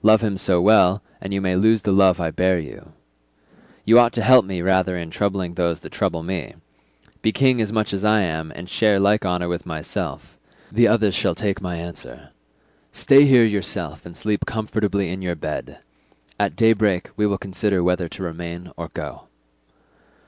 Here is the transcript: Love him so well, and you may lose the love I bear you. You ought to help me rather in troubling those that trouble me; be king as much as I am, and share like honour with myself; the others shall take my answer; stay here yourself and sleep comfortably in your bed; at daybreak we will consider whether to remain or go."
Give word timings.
Love 0.00 0.20
him 0.20 0.38
so 0.38 0.60
well, 0.60 1.02
and 1.20 1.34
you 1.34 1.40
may 1.40 1.56
lose 1.56 1.82
the 1.82 1.90
love 1.90 2.20
I 2.20 2.30
bear 2.30 2.56
you. 2.56 2.92
You 3.84 3.98
ought 3.98 4.12
to 4.12 4.22
help 4.22 4.44
me 4.44 4.62
rather 4.62 4.96
in 4.96 5.10
troubling 5.10 5.54
those 5.54 5.80
that 5.80 5.90
trouble 5.90 6.22
me; 6.22 6.54
be 7.20 7.32
king 7.32 7.60
as 7.60 7.72
much 7.72 7.92
as 7.92 8.04
I 8.04 8.20
am, 8.20 8.52
and 8.54 8.70
share 8.70 9.00
like 9.00 9.26
honour 9.26 9.48
with 9.48 9.66
myself; 9.66 10.38
the 10.70 10.86
others 10.86 11.16
shall 11.16 11.34
take 11.34 11.60
my 11.60 11.74
answer; 11.78 12.30
stay 12.92 13.24
here 13.24 13.44
yourself 13.44 14.06
and 14.06 14.16
sleep 14.16 14.46
comfortably 14.46 15.10
in 15.10 15.20
your 15.20 15.34
bed; 15.34 15.80
at 16.38 16.54
daybreak 16.54 17.10
we 17.16 17.26
will 17.26 17.36
consider 17.36 17.82
whether 17.82 18.08
to 18.08 18.22
remain 18.22 18.70
or 18.76 18.88
go." 18.94 19.22